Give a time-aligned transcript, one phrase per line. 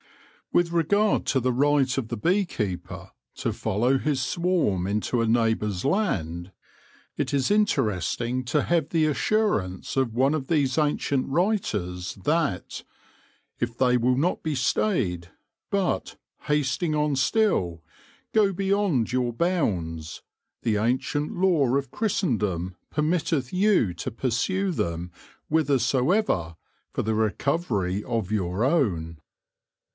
[0.51, 5.27] With regard to the right of a bee keeper to follow his swarm into a
[5.27, 6.51] neighbour's land,
[7.15, 10.13] it is interesting 28 THE LORE OF THE HONEY BEE to have the assurance of
[10.13, 12.83] one of these ancient writers that"
[13.61, 15.29] if they will not be stayed,
[15.69, 17.81] but, hasting on still,
[18.33, 20.21] goe beyond your bounds;
[20.63, 25.11] the ancient Law of Christendome permitteth you to pursue them
[25.47, 26.57] whither soever,
[26.91, 29.19] for the recovery of your owne."